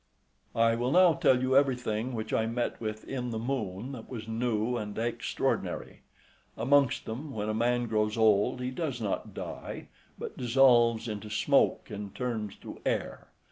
I 0.55 0.73
will 0.73 0.89
now 0.89 1.13
tell 1.13 1.39
you 1.39 1.55
every 1.55 1.75
thing 1.75 2.15
which 2.15 2.33
I 2.33 2.47
met 2.47 2.81
with 2.81 3.03
in 3.07 3.29
the 3.29 3.37
Moon 3.37 3.91
that 3.91 4.09
was 4.09 4.27
new 4.27 4.75
and 4.75 4.97
extraordinary. 4.97 6.01
Amongst 6.57 7.05
them, 7.05 7.29
when 7.29 7.49
a 7.49 7.53
man 7.53 7.85
grows 7.85 8.17
old 8.17 8.61
he 8.61 8.71
does 8.71 8.99
not 8.99 9.35
die, 9.35 9.89
but 10.17 10.35
dissolves 10.37 11.07
into 11.07 11.29
smoke 11.29 11.91
and 11.91 12.15
turns 12.15 12.55
to 12.63 12.81
air. 12.83 13.27